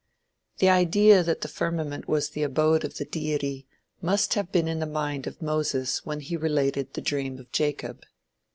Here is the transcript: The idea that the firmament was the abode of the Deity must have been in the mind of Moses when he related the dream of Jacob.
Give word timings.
The 0.57 0.67
idea 0.67 1.21
that 1.21 1.41
the 1.41 1.47
firmament 1.47 2.07
was 2.07 2.31
the 2.31 2.41
abode 2.41 2.83
of 2.83 2.97
the 2.97 3.05
Deity 3.05 3.67
must 4.01 4.33
have 4.33 4.51
been 4.51 4.67
in 4.67 4.79
the 4.79 4.87
mind 4.87 5.27
of 5.27 5.43
Moses 5.43 6.03
when 6.03 6.21
he 6.21 6.35
related 6.35 6.93
the 6.95 7.01
dream 7.01 7.37
of 7.37 7.51
Jacob. 7.51 8.01